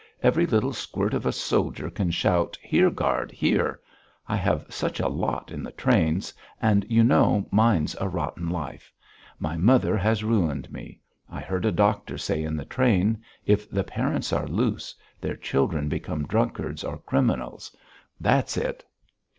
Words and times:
Every 0.23 0.47
little 0.47 0.73
squirt 0.73 1.13
of 1.13 1.27
a 1.27 1.31
soldier 1.31 1.91
can 1.91 2.09
shout: 2.09 2.57
'Here 2.63 2.89
guard! 2.89 3.29
Here!' 3.31 3.79
I 4.27 4.35
have 4.35 4.65
such 4.67 4.99
a 4.99 5.07
lot 5.07 5.51
in 5.51 5.61
the 5.61 5.69
trains 5.71 6.33
and 6.59 6.87
you 6.89 7.03
know, 7.03 7.47
mine's 7.51 7.95
a 8.01 8.09
rotten 8.09 8.49
life! 8.49 8.91
My 9.37 9.57
mother 9.57 9.95
has 9.95 10.23
ruined 10.23 10.71
me! 10.73 10.99
I 11.29 11.39
heard 11.39 11.65
a 11.65 11.71
doctor 11.71 12.17
say 12.17 12.41
in 12.43 12.55
the 12.57 12.65
train, 12.65 13.21
if 13.45 13.69
the 13.69 13.83
parents 13.83 14.33
are 14.33 14.47
loose, 14.47 14.95
their 15.19 15.35
children 15.37 15.87
become 15.87 16.25
drunkards 16.25 16.83
or 16.83 16.97
criminals. 16.97 17.75
That's 18.19 18.57
it." 18.57 18.83